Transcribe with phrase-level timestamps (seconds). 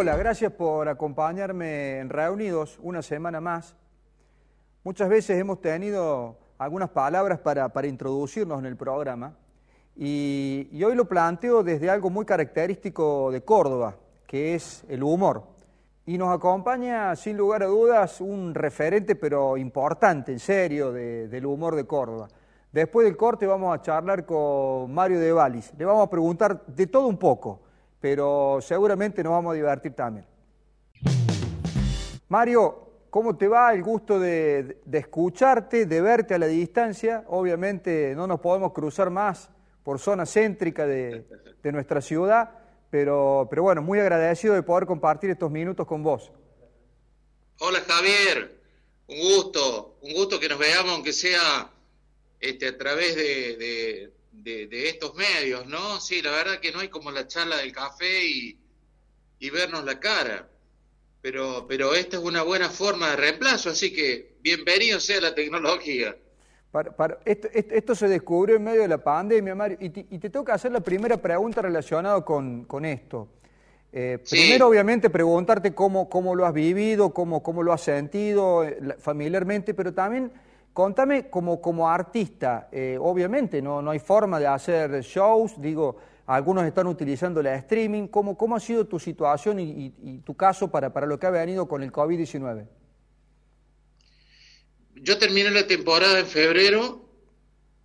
[0.00, 3.76] Hola, gracias por acompañarme en Reunidos una semana más.
[4.82, 9.36] Muchas veces hemos tenido algunas palabras para, introducirnos en el programa
[9.94, 15.42] y, hoy lo planteo desde algo muy característico de Córdoba, que es el humor.
[16.06, 21.76] Y nos acompaña, sin lugar a dudas, un referente, pero importante, en serio, del humor
[21.76, 22.26] de Córdoba.
[22.72, 25.74] Después del corte vamos a charlar con Mario de Valis.
[25.76, 27.60] Le vamos a preguntar de todo un poco
[28.00, 30.26] pero seguramente nos vamos a divertir también.
[32.28, 33.74] Mario, ¿cómo te va?
[33.74, 37.24] El gusto de, escucharte, de verte a la distancia.
[37.28, 39.50] Obviamente no nos podemos cruzar más
[39.82, 41.26] por zona céntrica de,
[41.64, 42.50] nuestra ciudad,
[42.90, 46.32] pero, pero bueno, muy agradecido de poder compartir estos minutos con vos.
[47.58, 48.58] Hola Javier,
[49.08, 51.70] un gusto, un gusto que nos veamos aunque sea
[52.40, 54.12] este, a través de, de,
[54.44, 56.00] estos medios, ¿no?
[56.00, 58.58] Sí, la verdad que no hay como la charla del café y,
[59.50, 60.48] vernos la cara.
[61.22, 66.16] Pero, pero esta es una buena forma de reemplazo, así que bienvenido sea la tecnología.
[67.26, 70.72] esto, se descubrió en medio de la pandemia, Mario, y te, y te toca hacer
[70.72, 73.28] la primera pregunta relacionada con, esto.
[73.92, 78.78] Eh, primero, obviamente, preguntarte cómo, cómo lo has vivido, cómo, cómo lo has sentido eh,
[78.98, 80.32] familiarmente, pero también
[80.80, 86.64] Contame como, como artista, eh, obviamente no, no hay forma de hacer shows, digo, algunos
[86.64, 89.90] están utilizando la streaming, ¿cómo, cómo ha sido tu situación y,
[90.24, 92.66] tu caso para, para lo que ha venido con el COVID-19?
[94.94, 97.04] Yo terminé la temporada en febrero,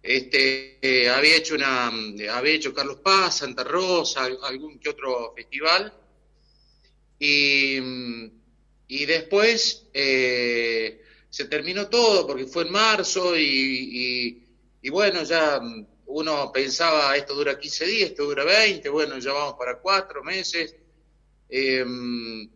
[0.01, 5.93] este, eh, había hecho una, había hecho Carlos Paz, Santa Rosa, algún que otro festival,
[7.19, 7.77] y,
[8.87, 10.74] y después eh,
[11.35, 14.41] se terminó todo porque fue en marzo y,
[14.89, 15.59] bueno, ya
[16.05, 20.73] uno pensaba, esto dura 15 días, esto dura 20, bueno, ya vamos para cuatro meses.
[21.49, 22.49] Em,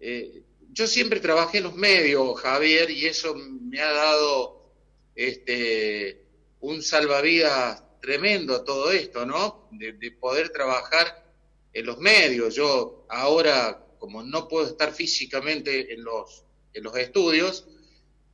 [0.00, 4.72] eh, yo siempre trabajé en los medios, Javier, y eso me ha dado
[5.14, 6.24] este,
[6.60, 9.68] un salvavidas tremendo a todo esto, ¿no?
[9.72, 11.22] De, de, poder trabajar
[11.70, 12.54] en los medios.
[12.54, 17.66] Yo ahora, como no puedo estar físicamente en los, en los estudios,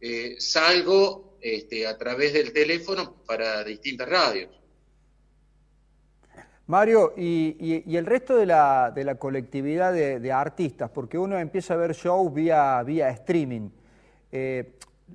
[0.05, 4.51] eh, salgo este, a través del teléfono para distintas radios.
[6.67, 11.77] Mario, y, el resto de la, de la colectividad de, artistas, porque uno empieza a
[11.77, 13.69] ver shows vía, vía streaming.
[14.33, 14.73] Eh,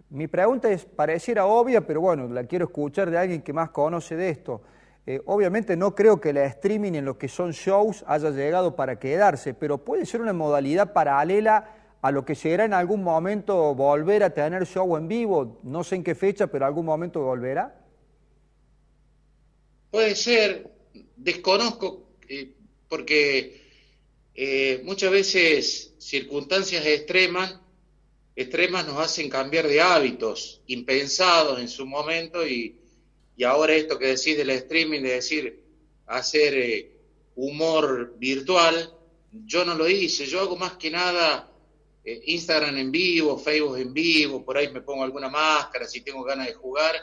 [0.10, 4.16] mi pregunta es, pareciera obvia, pero bueno, la quiero escuchar de alguien que más conoce
[4.16, 4.62] de esto.
[5.06, 9.00] Eh, obviamente no creo que la streaming en lo que son shows haya llegado para
[9.00, 14.24] quedarse, pero puede ser una modalidad paralela a lo que será en algún momento volver
[14.24, 17.76] a tener show en vivo, no sé en qué fecha, pero algún momento volverá?
[19.90, 20.70] Puede ser,
[21.16, 22.54] desconozco, eh,
[22.88, 23.62] porque
[24.36, 27.60] eh, muchas veces circunstancias extremas,
[28.36, 32.76] extremas nos hacen cambiar de hábitos impensados en su momento y,
[33.46, 35.64] ahora esto que decís del streaming, de decir,
[36.06, 36.92] hacer eh,
[37.36, 38.94] humor virtual,
[39.46, 41.52] yo no lo hice, yo hago más que nada
[42.08, 46.24] eh, Instagram en vivo, Facebook en vivo, por ahí me pongo alguna máscara si tengo
[46.24, 46.96] ganas de jugar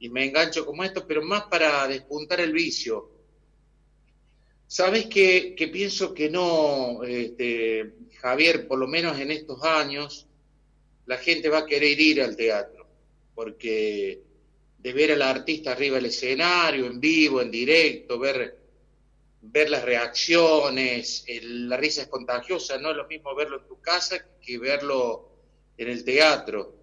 [0.00, 3.08] y me engancho como esto, pero más para despuntar el vicio.
[4.66, 10.26] Sabes que, pienso que no, este, Javier, por lo menos en estos años,
[11.06, 12.84] la gente va a querer ir al teatro,
[13.36, 14.22] porque
[14.76, 18.58] de ver al artista arriba del escenario, en vivo, en directo, ver
[19.42, 24.16] ver las reacciones, la risa es contagiosa, no es lo mismo verlo en tu casa
[24.40, 25.28] que verlo
[25.76, 26.76] en el teatro.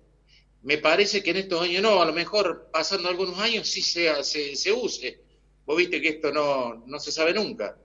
[0.61, 4.11] Me parece que en estos años no, a lo mejor pasando algunos años sí se,
[4.23, 5.21] se, use.
[5.65, 7.77] Vos viste que esto no, no se sabe nunca.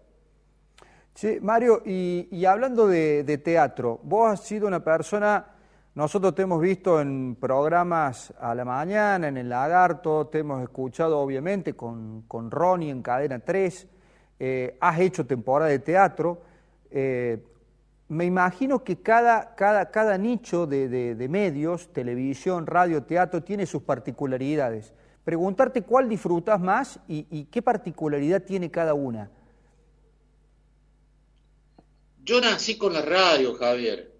[1.14, 5.54] Sí, Mario, y, hablando de, teatro, vos has sido una persona,
[5.94, 11.20] nosotros te hemos visto en programas a la mañana, en el Lagarto, te hemos escuchado
[11.20, 13.86] obviamente con, con Ronnie en Cadena 3,
[14.38, 16.42] eh, has hecho temporada de teatro.
[16.90, 17.38] Eh,
[18.08, 24.92] me imagino que cada, cada, cada nicho de, medios, televisión, radio, teatro, tiene sus particularidades.
[25.24, 29.30] Preguntarte cuál disfrutas más y, qué particularidad tiene cada una.
[32.22, 34.12] Yo nací con la radio, Javier.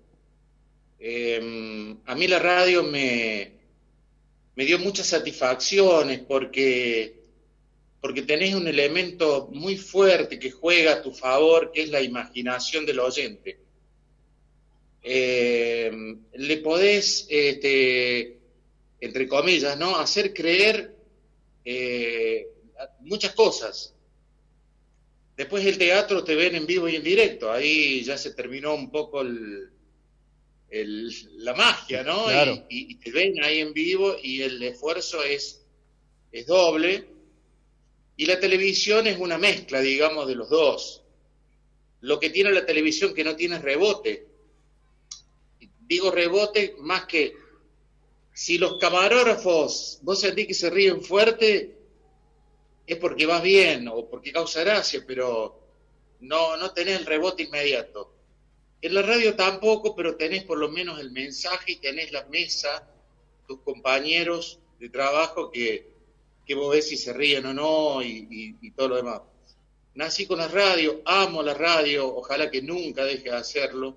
[0.98, 3.52] Em, a mí la radio me,
[4.56, 7.23] me dio muchas satisfacciones porque
[8.04, 12.84] porque tenés un elemento muy fuerte que juega a tu favor, que es la imaginación
[12.84, 13.58] del oyente.
[15.02, 15.90] Eh,
[16.34, 18.40] le podés, este,
[19.00, 19.96] entre comillas, ¿no?
[19.96, 20.94] hacer creer
[21.64, 22.46] eh,
[23.00, 23.94] muchas cosas.
[25.34, 28.90] Después el teatro te ven en vivo y en directo, ahí ya se terminó un
[28.90, 29.70] poco el,
[31.38, 32.26] la magia, ¿no?
[32.68, 35.64] Y, te ven ahí en vivo y el esfuerzo es,
[36.32, 37.13] es doble.
[38.16, 41.02] Y la televisión es una mezcla, digamos, de los dos.
[42.00, 44.28] Lo que tiene la televisión que no tiene rebote.
[45.80, 47.34] Digo rebote más que
[48.32, 51.78] si los camarógrafos, vos sentís que se ríen fuerte,
[52.86, 55.60] es porque vas bien o porque causa gracia, pero
[56.20, 58.12] no, no tenés el rebote inmediato.
[58.82, 62.90] En la radio tampoco, pero tenés por lo menos el mensaje y tenés la mesa,
[63.46, 65.93] tus compañeros de trabajo que,
[66.46, 69.22] que vos ves si se ríen o no y, todo lo demás.
[69.94, 73.96] Nací con la radio, amo la radio, ojalá que nunca deje de hacerlo.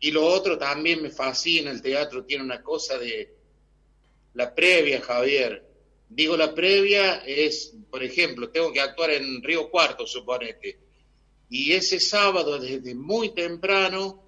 [0.00, 3.34] Y lo otro también me fascina, el teatro tiene una cosa de
[4.34, 5.64] la previa, Javier.
[6.08, 10.88] Digo la previa es, por ejemplo, tengo que actuar en Río Cuarto, suponete
[11.50, 14.22] y ese sábado, desde muy temprano,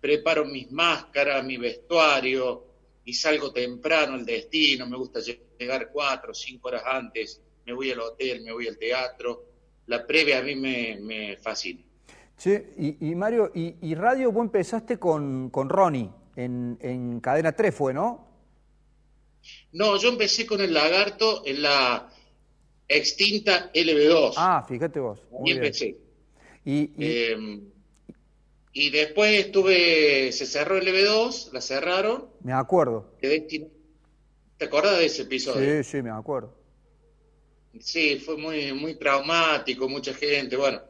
[0.00, 2.66] preparo mis máscaras, mi vestuario,
[3.04, 7.90] y salgo temprano al destino, me gusta llegar cuatro o cinco horas antes, me voy
[7.90, 9.44] al hotel, me voy al teatro.
[9.86, 11.82] La previa a mí me, fascina.
[12.38, 17.94] Che, y, Mario, y, radio vos empezaste con, con Ronnie en, en Cadena 3, ¿fue,
[17.94, 18.26] no?
[19.72, 22.10] No, yo empecé con el lagarto en la
[22.88, 24.34] extinta LB2.
[24.36, 25.20] Ah, fíjate vos.
[25.44, 25.96] y empecé.
[26.64, 27.62] Y, em,
[28.76, 32.28] y, después estuve, se cerró el EV2, la cerraron.
[32.42, 33.14] Me acuerdo.
[33.20, 35.82] ¿Te acuerdas de ese episodio?
[35.82, 36.54] Sí, sí, me acuerdo.
[37.80, 40.82] Sí, fue muy, muy traumático, mucha gente, bueno.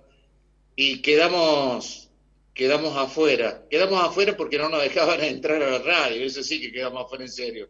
[0.76, 2.10] Y quedamos,
[2.52, 3.64] quedamos afuera.
[3.70, 7.24] Quedamos afuera porque no nos dejaban entrar a la radio, eso sí que quedamos afuera
[7.24, 7.68] en serio.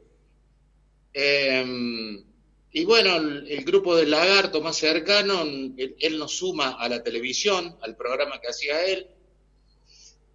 [1.13, 2.25] Eh,
[2.77, 7.95] y bueno, el, grupo del lagarto más cercano, él, nos suma a la televisión, al
[7.95, 9.07] programa que hacía él.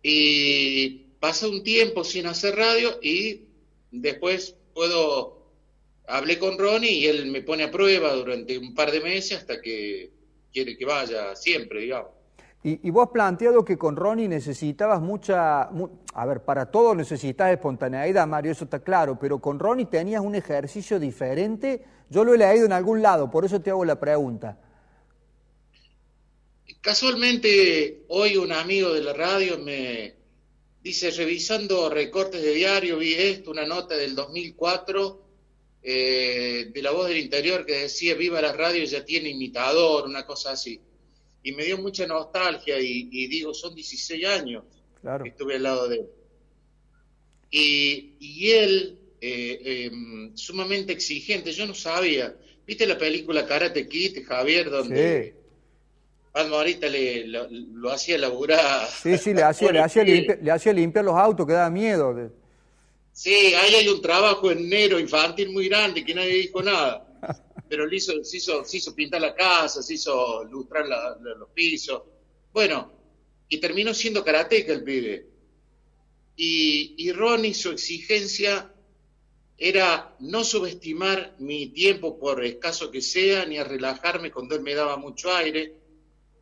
[0.01, 3.41] Y pasa un tiempo sin hacer radio y
[3.91, 5.51] después puedo,
[6.07, 9.61] hablé con Ronnie y él me pone a prueba durante un par de meses hasta
[9.61, 10.11] que
[10.51, 12.11] quiere que vaya siempre, digamos.
[12.61, 15.69] Y, vos has planteado que con Ronnie necesitabas mucha,
[16.13, 20.35] a ver, para todo necesitas espontaneidad, Mario, eso está claro, pero con Ronnie tenías un
[20.35, 21.85] ejercicio diferente.
[22.09, 24.57] Yo lo he leído en algún lado, por eso te hago la pregunta.
[26.89, 30.15] Casualmente, hoy un amigo de la radio me
[30.81, 35.23] dice, revisando recortes de diario, vi esto, una nota del 2004
[35.83, 40.25] eh, de La Voz del Interior que decía, viva la radio, ya tiene imitador, una
[40.25, 40.81] cosa así
[41.43, 44.63] y me dio mucha nostalgia y, digo, son 16 años
[45.21, 46.07] que estuve al lado de él.
[47.51, 52.35] Y, él, eh, em, sumamente exigente, yo no sabía.
[52.65, 55.39] ¿Viste la película Karate Kid, Javier, donde sí.
[56.39, 58.87] Ahorita le, lo, hacía laburar?
[58.87, 62.31] Sí, sí, le hacía, le, hacía limpiar, le hacía limpiar los autos, que daba miedo.
[63.11, 67.05] Sí, ahí hay un trabajo en negro infantil muy grande que nadie dijo nada
[67.69, 72.01] pero le hizo, se, hizo, se hizo pintar la casa, se hizo lustrar los pisos.
[72.51, 72.91] Bueno,
[73.47, 75.27] y terminó siendo karateca el pibe.
[76.35, 78.73] Y, y Ronnie, su exigencia
[79.55, 84.73] era no subestimar mi tiempo por escaso que sea, ni a relajarme cuando él me
[84.73, 85.75] daba mucho aire.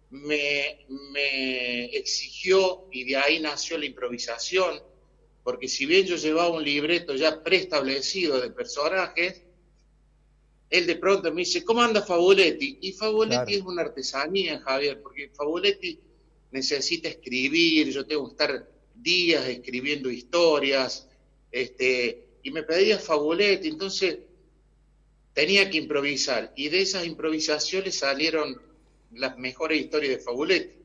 [0.10, 4.82] Me, me exigió y de ahí nació la improvisación,
[5.44, 9.44] porque si bien yo llevaba un libreto ya preestablecido de personajes,
[10.70, 12.80] él de pronto me dice, ¿cómo anda Fabuletti?
[12.82, 16.00] Y Fabuletti es una artesanía, Javier, porque Fabuletti
[16.52, 21.08] necesita escribir, yo tengo que estar días escribiendo historias,
[21.52, 24.20] este, y me pedía Fabuletti, entonces
[25.34, 28.62] tenía que improvisar, y de esas improvisaciones salieron
[29.12, 30.78] las mejores historias de Fabuletti.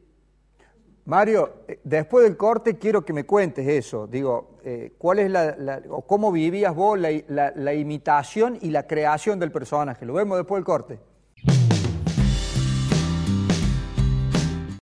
[1.05, 4.07] Mario, eh, después del corte quiero que me cuentes eso.
[4.07, 9.41] Digo, eh, ¿cuál es la, o cómo vivías vos la, la, imitación y la creación
[9.41, 10.07] del personaje?
[10.07, 11.01] Lo vemos después del corte.